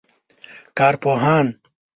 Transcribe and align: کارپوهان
کارپوهان 0.77 1.47